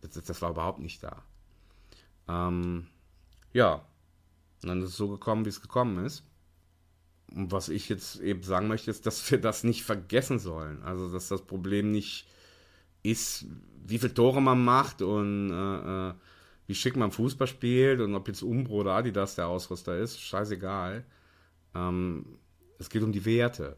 [0.00, 1.22] Das, das war überhaupt nicht da.
[2.28, 2.86] Ähm,
[3.52, 3.84] ja,
[4.62, 6.24] und dann ist es so gekommen, wie es gekommen ist.
[7.34, 10.82] Und was ich jetzt eben sagen möchte, ist, dass wir das nicht vergessen sollen.
[10.82, 12.28] Also, dass das Problem nicht
[13.02, 13.46] ist,
[13.84, 16.14] wie viele Tore man macht und äh, äh,
[16.66, 21.04] wie schick man Fußball spielt und ob jetzt Umbro oder Adidas der Ausrüster ist, scheißegal.
[21.76, 22.38] Ähm,
[22.78, 23.76] es geht um die Werte.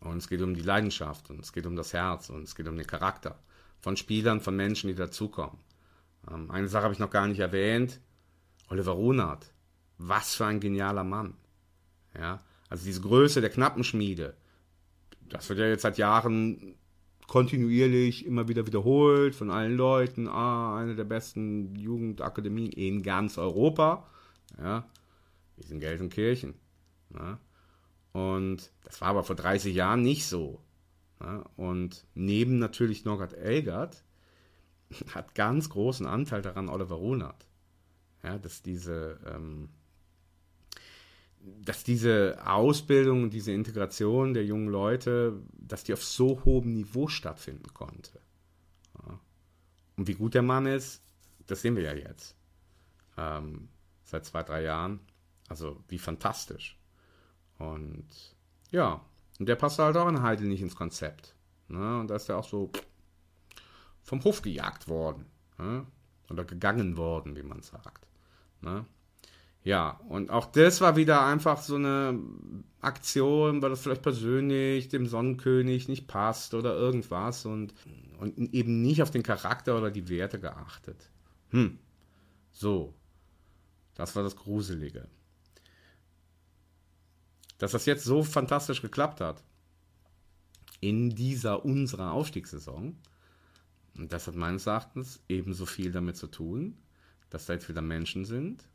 [0.00, 2.68] Und es geht um die Leidenschaft und es geht um das Herz und es geht
[2.68, 3.38] um den Charakter
[3.80, 5.58] von Spielern, von Menschen, die dazukommen.
[6.30, 8.00] Ähm, eine Sache habe ich noch gar nicht erwähnt.
[8.68, 9.52] Oliver Runert.
[9.98, 11.34] Was für ein genialer Mann.
[12.18, 14.34] Ja, also diese Größe der Knappenschmiede.
[15.28, 16.76] Das wird ja jetzt seit Jahren
[17.26, 20.28] kontinuierlich immer wieder wiederholt von allen Leuten.
[20.28, 24.06] Ah, eine der besten Jugendakademien in ganz Europa.
[24.58, 24.86] Ja,
[25.56, 26.54] wir sind Gelsenkirchen.
[27.14, 27.38] Ja.
[28.12, 30.60] Und das war aber vor 30 Jahren nicht so.
[31.20, 31.44] Ja.
[31.56, 34.04] Und neben natürlich Norbert Elgert
[35.14, 37.46] hat ganz großen Anteil daran Oliver Runert.
[38.22, 39.68] Ja, dass diese, ähm,
[41.40, 47.74] dass diese Ausbildung diese Integration der jungen Leute, dass die auf so hohem Niveau stattfinden
[47.74, 48.20] konnte.
[49.06, 49.20] Ja.
[49.96, 51.02] Und wie gut der Mann ist,
[51.46, 52.34] das sehen wir ja jetzt.
[53.18, 53.68] Ähm,
[54.04, 55.00] seit zwei, drei Jahren.
[55.48, 56.78] Also wie fantastisch.
[57.58, 58.06] Und
[58.70, 59.00] ja,
[59.38, 61.34] und der passt halt auch in Heidel nicht ins Konzept.
[61.68, 62.00] Ne?
[62.00, 62.70] Und da ist er auch so
[64.02, 65.26] vom Hof gejagt worden.
[65.58, 65.86] Ne?
[66.30, 68.06] Oder gegangen worden, wie man sagt.
[68.60, 68.84] Ne?
[69.64, 72.20] Ja, und auch das war wieder einfach so eine
[72.82, 77.72] Aktion, weil das vielleicht persönlich dem Sonnenkönig nicht passt oder irgendwas und,
[78.18, 81.10] und eben nicht auf den Charakter oder die Werte geachtet.
[81.48, 81.78] Hm,
[82.52, 82.94] so,
[83.94, 85.08] das war das Gruselige.
[87.64, 89.42] Dass das jetzt so fantastisch geklappt hat,
[90.80, 92.94] in dieser unserer Aufstiegssaison,
[93.94, 96.76] das hat meines Erachtens ebenso viel damit zu tun,
[97.30, 98.68] dass da jetzt wieder Menschen sind,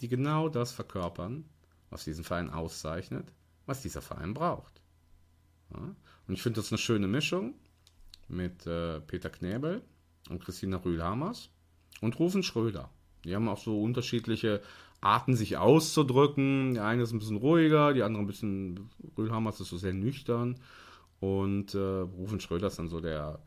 [0.00, 1.44] die genau das verkörpern,
[1.88, 3.32] was diesen Verein auszeichnet,
[3.66, 4.82] was dieser Verein braucht.
[5.72, 5.94] Ja?
[6.26, 7.54] Und ich finde das eine schöne Mischung
[8.26, 9.82] mit äh, Peter Knäbel
[10.30, 11.48] und Christina Rühlhamers
[12.00, 12.90] und Rufen Schröder.
[13.24, 14.62] Die haben auch so unterschiedliche
[15.00, 16.74] Arten, sich auszudrücken.
[16.74, 20.58] Der eine ist ein bisschen ruhiger, die andere ein bisschen, Rühlhamers ist so sehr nüchtern.
[21.20, 23.40] Und äh, Rufen Schröder ist dann so der,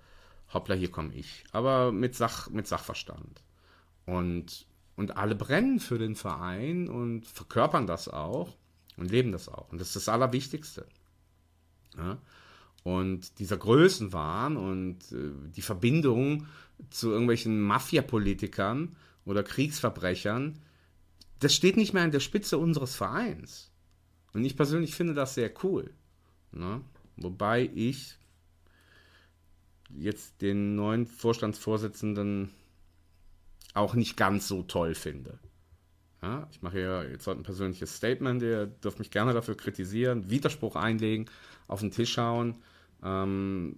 [0.53, 1.43] hoppla, hier komme ich.
[1.51, 3.43] Aber mit, Sach, mit Sachverstand.
[4.05, 8.55] Und, und alle brennen für den Verein und verkörpern das auch
[8.97, 9.71] und leben das auch.
[9.71, 10.85] Und das ist das Allerwichtigste.
[11.97, 12.17] Ja?
[12.83, 16.47] Und dieser Größenwahn und äh, die Verbindung
[16.89, 20.59] zu irgendwelchen Mafia-Politikern oder Kriegsverbrechern,
[21.43, 23.71] das steht nicht mehr an der Spitze unseres Vereins.
[24.33, 25.93] Und ich persönlich finde das sehr cool.
[26.51, 26.81] Ne?
[27.17, 28.17] Wobei ich
[29.89, 32.49] jetzt den neuen Vorstandsvorsitzenden
[33.73, 35.39] auch nicht ganz so toll finde.
[36.21, 40.29] Ja, ich mache hier jetzt heute ein persönliches Statement, ihr dürft mich gerne dafür kritisieren,
[40.29, 41.29] Widerspruch einlegen,
[41.67, 42.59] auf den Tisch hauen.
[43.03, 43.77] Ähm,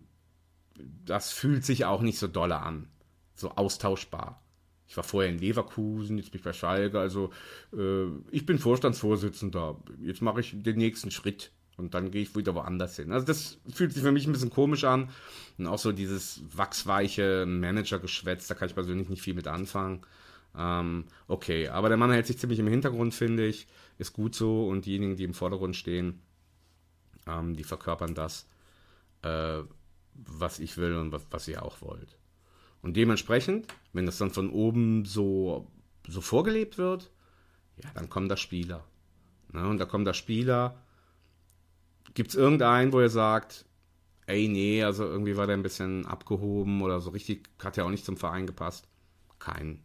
[1.05, 2.87] das fühlt sich auch nicht so dolle an,
[3.33, 4.44] so austauschbar.
[4.87, 7.31] Ich war vorher in Leverkusen, jetzt bin ich bei Schalke, also
[7.75, 9.77] äh, ich bin Vorstandsvorsitzender.
[10.01, 13.11] Jetzt mache ich den nächsten Schritt und dann gehe ich wieder woanders hin.
[13.11, 15.09] Also das fühlt sich für mich ein bisschen komisch an.
[15.57, 20.01] Und auch so dieses wachsweiche Managergeschwätz, da kann ich persönlich nicht viel mit anfangen.
[20.57, 23.67] Ähm, okay, aber der Mann hält sich ziemlich im Hintergrund, finde ich.
[23.97, 24.67] Ist gut so.
[24.67, 26.21] Und diejenigen, die im Vordergrund stehen,
[27.27, 28.47] ähm, die verkörpern das,
[29.23, 29.59] äh,
[30.13, 32.17] was ich will und was, was ihr auch wollt.
[32.85, 35.65] Und dementsprechend, wenn das dann von oben so,
[36.07, 37.09] so vorgelebt wird,
[37.83, 38.85] ja, dann kommen da Spieler.
[39.51, 39.67] Ne?
[39.67, 40.77] Und da kommen da Spieler.
[42.13, 43.65] Gibt es irgendeinen, wo ihr sagt,
[44.27, 47.89] ey, nee, also irgendwie war der ein bisschen abgehoben oder so richtig, hat ja auch
[47.89, 48.87] nicht zum Verein gepasst?
[49.39, 49.83] Keinen.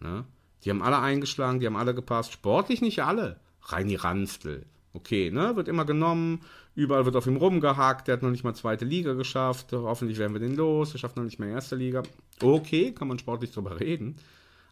[0.00, 0.24] Ne?
[0.64, 2.32] Die haben alle eingeschlagen, die haben alle gepasst.
[2.32, 3.38] Sportlich nicht alle.
[3.62, 4.66] Reini Ranftel.
[4.94, 5.56] Okay, ne?
[5.56, 6.40] Wird immer genommen.
[6.76, 8.06] Überall wird auf ihm rumgehakt.
[8.06, 9.72] Der hat noch nicht mal zweite Liga geschafft.
[9.72, 10.92] Hoffentlich werden wir den los.
[10.92, 12.04] Er schafft noch nicht mehr erste Liga.
[12.40, 14.16] Okay, kann man sportlich drüber reden.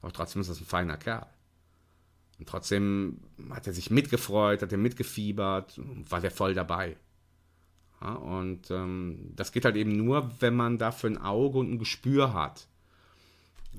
[0.01, 1.27] Aber trotzdem ist das ein feiner Kerl.
[2.39, 3.19] Und trotzdem
[3.51, 6.97] hat er sich mitgefreut, hat er mitgefiebert, war der voll dabei.
[8.01, 11.79] Ja, und ähm, das geht halt eben nur, wenn man dafür ein Auge und ein
[11.79, 12.67] Gespür hat.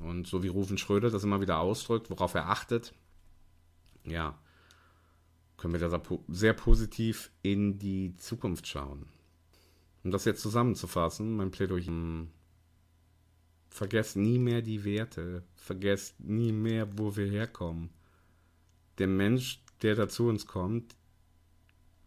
[0.01, 2.93] Und so wie Rufen Schröder das immer wieder ausdrückt, worauf er achtet,
[4.05, 4.37] ja,
[5.63, 9.05] können wir da sehr positiv in die Zukunft schauen.
[10.03, 12.27] Um das jetzt zusammenzufassen, mein Plädoyer.
[13.69, 15.45] Vergesst nie mehr die Werte.
[15.55, 17.91] Vergesst nie mehr, wo wir herkommen.
[18.97, 20.97] Der Mensch, der da zu uns kommt,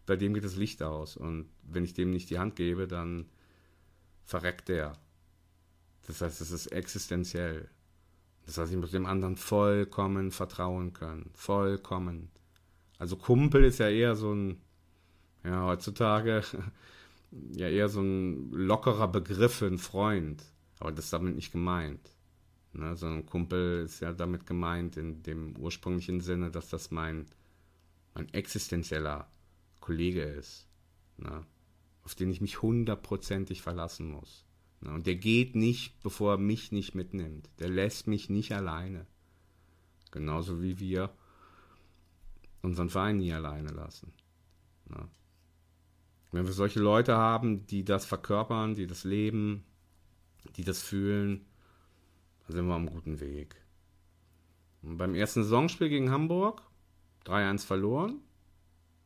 [0.05, 1.17] bei dem geht das Licht aus.
[1.17, 3.25] Und wenn ich dem nicht die Hand gebe, dann
[4.23, 4.93] verreckt der.
[6.05, 7.71] Das heißt, es ist existenziell.
[8.45, 11.31] Das heißt, ich muss dem anderen vollkommen vertrauen können.
[11.33, 12.29] Vollkommen.
[12.99, 14.61] Also Kumpel ist ja eher so ein,
[15.43, 16.43] ja, heutzutage
[17.55, 20.43] ja eher so ein lockerer Begriff für einen Freund.
[20.79, 22.11] Aber das ist damit nicht gemeint.
[22.73, 27.25] Ne, so ein Kumpel ist ja damit gemeint in dem ursprünglichen Sinne, dass das mein,
[28.13, 29.27] mein existenzieller
[29.79, 30.67] Kollege ist,
[31.17, 31.45] ne,
[32.03, 34.45] auf den ich mich hundertprozentig verlassen muss.
[34.81, 37.49] Ne, und der geht nicht, bevor er mich nicht mitnimmt.
[37.59, 39.07] Der lässt mich nicht alleine.
[40.11, 41.09] Genauso wie wir
[42.67, 44.13] unseren Verein nie alleine lassen.
[44.89, 45.07] Ne.
[46.31, 49.63] Wenn wir solche Leute haben, die das verkörpern, die das leben,
[50.55, 51.45] die das fühlen,
[52.45, 53.55] dann sind wir am guten Weg.
[54.83, 56.61] Und beim ersten Saisonspiel gegen Hamburg
[57.25, 58.19] 3-1 verloren.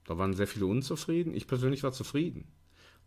[0.05, 1.33] Da waren sehr viele unzufrieden.
[1.33, 2.47] Ich persönlich war zufrieden,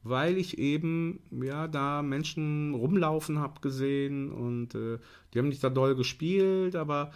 [0.03, 4.99] weil ich eben ja da Menschen rumlaufen habe gesehen und äh,
[5.33, 7.13] die haben nicht da doll gespielt, aber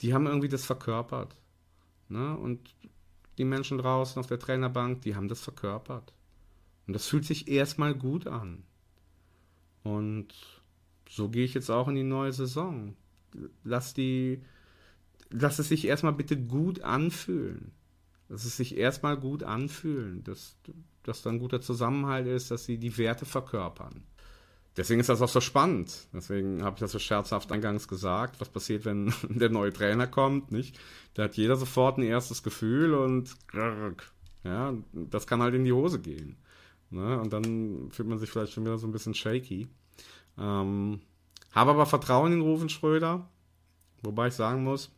[0.00, 1.36] die haben irgendwie das verkörpert.
[2.10, 2.36] Ne?
[2.36, 2.74] Und
[3.38, 6.12] die Menschen draußen auf der Trainerbank, die haben das verkörpert.
[6.86, 8.64] Und das fühlt sich erstmal gut an.
[9.82, 10.28] Und
[11.08, 12.96] so gehe ich jetzt auch in die neue Saison.
[13.64, 14.42] Lass die,
[15.30, 17.72] lass es sich erstmal bitte gut anfühlen.
[18.28, 20.56] Lass es sich erstmal gut anfühlen, dass,
[21.02, 24.02] dass da ein guter Zusammenhalt ist, dass sie die Werte verkörpern.
[24.80, 26.06] Deswegen ist das auch so spannend.
[26.14, 28.40] Deswegen habe ich das so scherzhaft eingangs gesagt.
[28.40, 30.80] Was passiert, wenn der neue Trainer kommt, nicht?
[31.12, 33.36] Da hat jeder sofort ein erstes Gefühl und
[34.42, 36.38] ja, das kann halt in die Hose gehen.
[36.88, 37.20] Ne?
[37.20, 39.68] Und dann fühlt man sich vielleicht schon wieder so ein bisschen shaky.
[40.38, 41.02] Ähm,
[41.52, 43.28] habe aber Vertrauen in Rufen Schröder,
[44.00, 44.90] wobei ich sagen muss,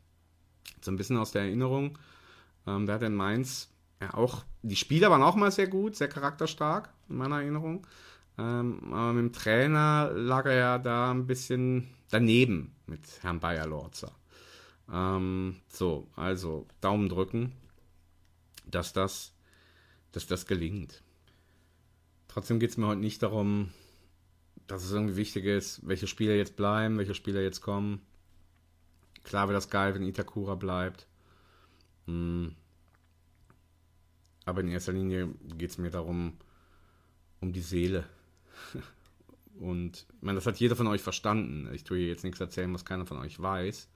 [0.80, 1.98] so ein bisschen aus der Erinnerung,
[2.68, 3.68] ähm, der hat in Mainz
[4.00, 7.84] ja auch, die Spieler waren auch mal sehr gut, sehr charakterstark, in meiner Erinnerung.
[8.38, 14.12] Ähm, aber mit dem Trainer lag er ja da ein bisschen daneben mit Herrn Bayer-Lorzer.
[14.90, 17.52] Ähm, so, also Daumen drücken,
[18.66, 19.34] dass das,
[20.12, 21.02] dass das gelingt.
[22.28, 23.70] Trotzdem geht es mir heute nicht darum,
[24.66, 28.00] dass es irgendwie wichtig ist, welche Spieler jetzt bleiben, welche Spieler jetzt kommen.
[29.24, 31.06] Klar wäre das geil, wenn Itakura bleibt.
[32.06, 32.54] Hm.
[34.44, 36.38] Aber in erster Linie geht es mir darum,
[37.40, 38.04] um die Seele.
[39.58, 41.68] Und ich meine, das hat jeder von euch verstanden.
[41.72, 43.88] Ich tue hier jetzt nichts erzählen, was keiner von euch weiß.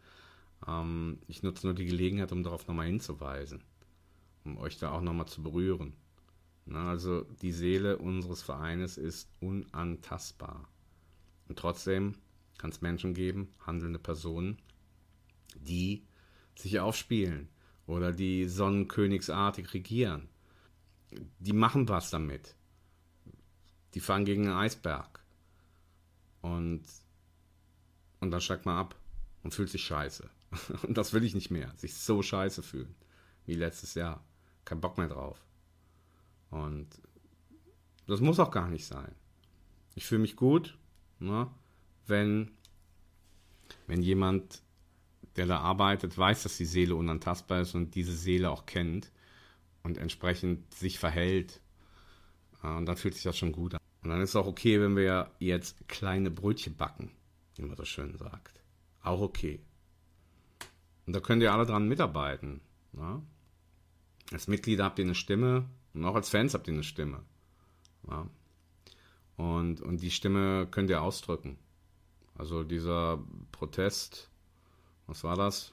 [0.66, 3.62] Ähm, ich nutze nur die Gelegenheit, um darauf nochmal hinzuweisen.
[4.44, 5.94] Um euch da auch nochmal zu berühren.
[6.66, 10.68] Na, also die Seele unseres Vereines ist unantastbar.
[11.48, 12.16] Und trotzdem
[12.58, 14.58] kann es Menschen geben, handelnde Personen,
[15.54, 16.04] die
[16.56, 17.48] sich aufspielen
[17.86, 20.28] oder die sonnenkönigsartig regieren.
[21.38, 22.56] Die machen was damit.
[23.94, 25.24] Die fahren gegen einen Eisberg.
[26.42, 26.82] Und,
[28.20, 28.94] und dann steigt man ab
[29.42, 30.28] und fühlt sich scheiße.
[30.86, 31.72] Und das will ich nicht mehr.
[31.76, 32.94] Sich so scheiße fühlen.
[33.46, 34.24] Wie letztes Jahr.
[34.64, 35.44] Kein Bock mehr drauf.
[36.50, 36.88] Und
[38.06, 39.14] das muss auch gar nicht sein.
[39.94, 40.76] Ich fühle mich gut,
[41.18, 41.50] ne,
[42.06, 42.50] wenn,
[43.86, 44.62] wenn jemand,
[45.36, 49.10] der da arbeitet, weiß, dass die Seele unantastbar ist und diese Seele auch kennt
[49.82, 51.60] und entsprechend sich verhält.
[52.74, 53.80] Und dann fühlt sich das schon gut an.
[54.02, 57.12] Und dann ist es auch okay, wenn wir jetzt kleine Brötchen backen,
[57.56, 58.60] wie man so schön sagt.
[59.02, 59.60] Auch okay.
[61.06, 62.60] Und da könnt ihr alle dran mitarbeiten.
[62.92, 63.22] Ne?
[64.32, 67.22] Als Mitglieder habt ihr eine Stimme, und auch als Fans habt ihr eine Stimme.
[68.08, 68.28] Ja.
[69.36, 71.58] Und, und die Stimme könnt ihr ausdrücken.
[72.36, 74.30] Also dieser Protest,
[75.06, 75.72] was war das?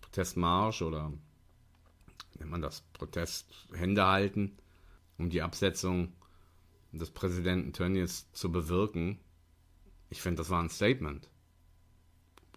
[0.00, 1.12] Protestmarsch oder
[2.38, 2.82] nennt man das?
[2.92, 4.56] Protest Hände halten,
[5.18, 6.12] um die Absetzung
[6.92, 9.18] des Präsidenten Tönnies zu bewirken.
[10.10, 11.28] Ich finde, das war ein Statement.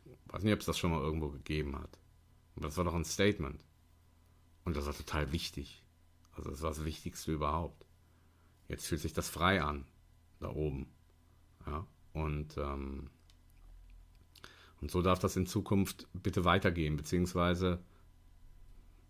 [0.05, 1.99] Ich weiß nicht, ob es das schon mal irgendwo gegeben hat.
[2.55, 3.63] Aber das war doch ein Statement.
[4.63, 5.83] Und das war total wichtig.
[6.33, 7.85] Also das war das Wichtigste überhaupt.
[8.69, 9.85] Jetzt fühlt sich das frei an,
[10.39, 10.87] da oben.
[11.65, 13.09] Ja, und, ähm,
[14.79, 17.83] und so darf das in Zukunft bitte weitergehen, beziehungsweise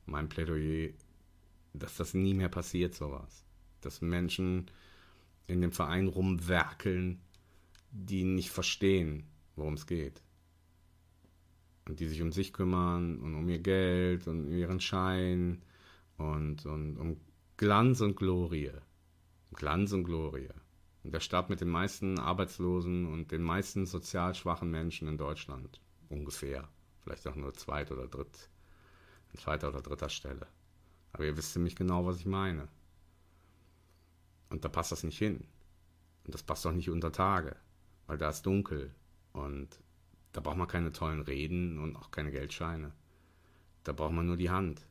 [0.06, 0.94] mein Plädoyer,
[1.74, 3.46] dass das nie mehr passiert, sowas.
[3.82, 4.70] Dass Menschen
[5.48, 7.22] in dem Verein rumwerkeln,
[7.92, 10.22] die nicht verstehen, worum es geht.
[11.88, 15.62] Und die sich um sich kümmern und um ihr Geld und um ihren Schein
[16.18, 17.18] und, und um
[17.58, 18.72] Glanz und Glorie.
[19.54, 20.50] Glanz und Glorie.
[21.04, 25.82] Und der Stadt mit den meisten Arbeitslosen und den meisten sozial schwachen Menschen in Deutschland.
[26.10, 26.70] Ungefähr.
[27.02, 28.50] Vielleicht auch nur zweit- oder dritt
[29.32, 30.48] an zweiter oder dritter Stelle.
[31.14, 32.68] Aber ihr wisst ziemlich genau, was ich meine.
[34.50, 35.46] Und da passt das nicht hin.
[36.26, 37.56] Und das passt auch nicht unter Tage,
[38.08, 38.94] weil da ist dunkel.
[39.34, 39.80] Und
[40.34, 42.92] da braucht man keine tollen Reden und auch keine Geldscheine.
[43.84, 44.86] Da braucht man nur die Hand,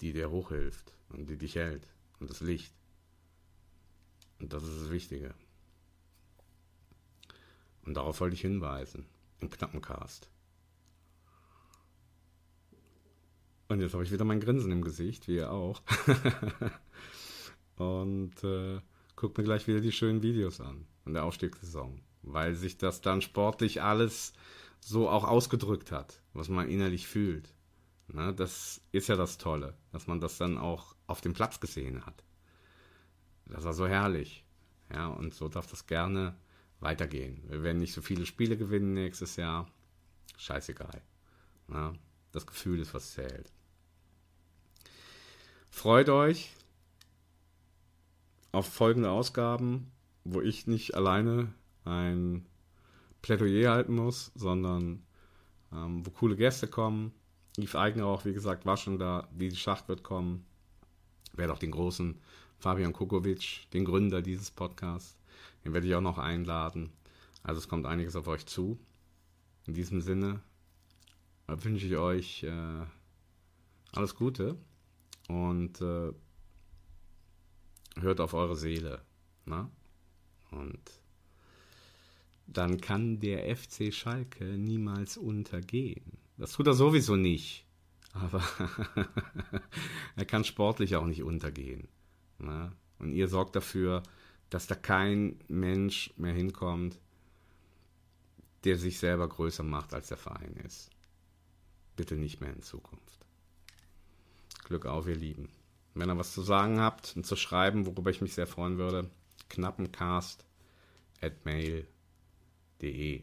[0.00, 1.86] die dir hochhilft und die dich hält.
[2.20, 2.72] Und das Licht.
[4.38, 5.34] Und das ist das Wichtige.
[7.82, 9.06] Und darauf wollte ich hinweisen.
[9.40, 10.28] Im knappen Cast.
[13.68, 15.82] Und jetzt habe ich wieder mein Grinsen im Gesicht, wie ihr auch.
[17.76, 18.80] und äh,
[19.14, 22.00] guck mir gleich wieder die schönen Videos an von der Aufstiegssaison.
[22.22, 24.32] Weil sich das dann sportlich alles
[24.80, 27.52] so auch ausgedrückt hat, was man innerlich fühlt.
[28.08, 32.06] Na, das ist ja das Tolle, dass man das dann auch auf dem Platz gesehen
[32.06, 32.24] hat.
[33.44, 34.44] Das war so herrlich.
[34.90, 36.34] Ja, und so darf das gerne
[36.80, 37.42] weitergehen.
[37.48, 39.70] Wir werden nicht so viele Spiele gewinnen nächstes Jahr.
[40.38, 41.02] Scheißegal.
[41.70, 41.92] Ja,
[42.32, 43.52] das Gefühl ist, was zählt.
[45.78, 46.50] Freut euch
[48.50, 49.92] auf folgende Ausgaben,
[50.24, 51.54] wo ich nicht alleine
[51.84, 52.44] ein
[53.22, 55.04] Plädoyer halten muss, sondern
[55.72, 57.12] ähm, wo coole Gäste kommen.
[57.56, 59.28] Yves Eigner auch, wie gesagt, war schon da.
[59.30, 60.44] Didi Schacht wird kommen.
[61.34, 62.18] Werde auch den großen
[62.58, 65.16] Fabian Kukovic, den Gründer dieses Podcasts,
[65.64, 66.90] den werde ich auch noch einladen.
[67.44, 68.80] Also es kommt einiges auf euch zu.
[69.68, 70.40] In diesem Sinne
[71.46, 72.84] wünsche ich euch äh,
[73.92, 74.56] alles Gute
[75.28, 76.12] und äh,
[78.00, 79.02] hört auf eure Seele.
[79.44, 79.70] Na?
[80.50, 80.80] Und
[82.46, 86.18] dann kann der FC Schalke niemals untergehen.
[86.36, 87.66] Das tut er sowieso nicht.
[88.12, 88.42] Aber
[90.16, 91.88] er kann sportlich auch nicht untergehen.
[92.38, 92.72] Na?
[92.98, 94.02] Und ihr sorgt dafür,
[94.50, 96.98] dass da kein Mensch mehr hinkommt,
[98.64, 100.90] der sich selber größer macht, als der Verein ist.
[101.96, 103.27] Bitte nicht mehr in Zukunft.
[104.68, 105.48] Glück auf, ihr Lieben.
[105.94, 109.10] Wenn ihr was zu sagen habt und zu schreiben, worüber ich mich sehr freuen würde,
[109.48, 110.44] knappencast
[111.22, 113.22] at mail.de.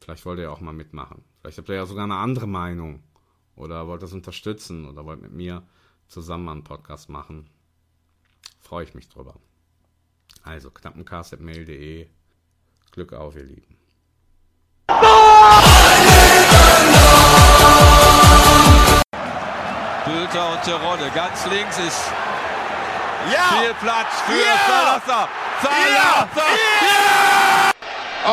[0.00, 1.22] Vielleicht wollt ihr auch mal mitmachen.
[1.40, 3.02] Vielleicht habt ihr ja sogar eine andere Meinung
[3.56, 5.62] oder wollt das unterstützen oder wollt mit mir
[6.08, 7.50] zusammen einen Podcast machen.
[8.58, 9.38] Freue ich mich drüber.
[10.44, 12.08] Also knappencast.mail.de.
[12.90, 13.76] Glück auf, ihr Lieben.
[20.06, 21.10] Bülter und Terodde.
[21.14, 22.04] Ganz links ist
[23.30, 23.58] Ja!
[23.60, 24.56] viel Platz für Ja!
[24.68, 25.28] Salazar.
[25.62, 26.42] Salazar.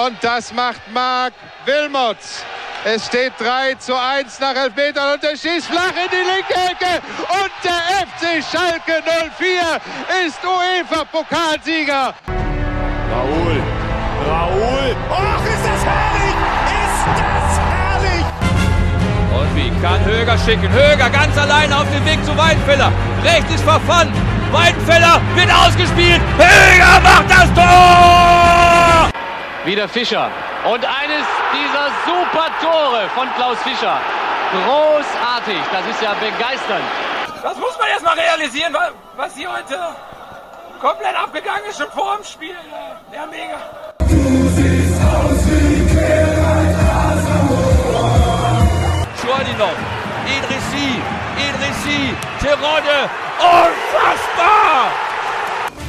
[0.06, 1.34] Und das macht Marc
[1.66, 2.44] Wilmots.
[2.86, 7.02] Es steht 3 zu 1 nach Elfmetern und er schießt flach in die linke Ecke.
[7.30, 9.02] Und der FC Schalke
[9.38, 9.80] 04
[10.28, 12.14] ist UEFA-Pokalsieger.
[13.12, 13.64] Raoul.
[14.28, 14.96] Raoul.
[15.10, 15.43] Och,
[19.84, 20.70] kann Höger schicken?
[20.72, 22.90] Höger ganz alleine auf dem Weg zu Weidenfeller.
[23.24, 24.14] Rechts ist verfangen.
[24.52, 26.22] Weidenfeller wird ausgespielt.
[26.38, 29.10] Höger macht das Tor!
[29.66, 30.30] Wieder Fischer.
[30.64, 33.98] Und eines dieser super Tore von Klaus Fischer.
[34.54, 35.62] Großartig.
[35.72, 36.84] Das ist ja begeisternd.
[37.44, 39.78] Das muss man erst mal realisieren, wa- was hier heute
[40.80, 42.56] komplett abgegangen ist, schon vor dem Spiel.
[43.14, 43.60] Ja, mega.
[49.54, 49.78] Schwordinov,
[50.26, 50.90] Idrissi,
[51.38, 53.10] Idrissi, Terodde.
[53.40, 54.92] Unfassbar!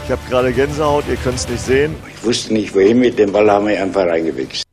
[0.04, 1.94] Ich habe gerade Gänsehaut, ihr könnt es nicht sehen.
[2.14, 4.64] Ich wusste nicht wohin mit dem Ball, haben wir einfach reingewichst.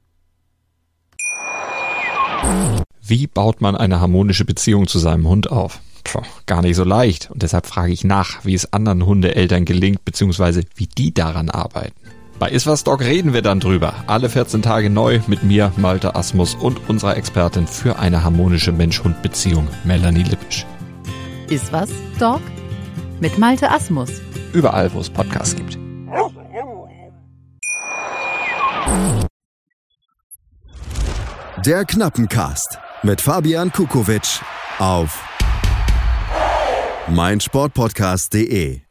[3.01, 5.79] Wie baut man eine harmonische Beziehung zu seinem Hund auf?
[6.03, 7.29] Puh, gar nicht so leicht.
[7.31, 12.01] Und deshalb frage ich nach, wie es anderen Hundeeltern gelingt, beziehungsweise wie die daran arbeiten.
[12.41, 13.93] Bei Iswas Dog reden wir dann drüber.
[14.07, 19.67] Alle 14 Tage neu mit mir, Malte Asmus und unserer Expertin für eine harmonische Mensch-Hund-Beziehung,
[19.83, 20.65] Melanie Lippisch.
[21.51, 22.41] Ist was, Dog?
[23.19, 24.09] Mit Malte Asmus.
[24.53, 25.77] Überall, wo es Podcasts gibt.
[31.63, 34.41] Der Knappencast mit Fabian Kukowitsch
[34.79, 35.23] auf
[37.07, 38.81] meinsportpodcast.de.